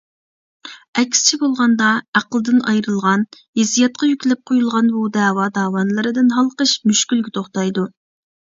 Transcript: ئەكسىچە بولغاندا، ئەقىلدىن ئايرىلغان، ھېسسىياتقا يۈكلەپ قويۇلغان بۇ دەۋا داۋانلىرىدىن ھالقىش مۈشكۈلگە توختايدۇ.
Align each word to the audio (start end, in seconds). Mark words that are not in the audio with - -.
ئەكسىچە 1.01 1.37
بولغاندا، 1.41 1.89
ئەقىلدىن 2.19 2.63
ئايرىلغان، 2.71 3.25
ھېسسىياتقا 3.61 4.09
يۈكلەپ 4.13 4.41
قويۇلغان 4.53 4.91
بۇ 4.97 5.05
دەۋا 5.19 5.47
داۋانلىرىدىن 5.59 6.35
ھالقىش 6.39 6.75
مۈشكۈلگە 6.93 7.37
توختايدۇ. 7.39 7.89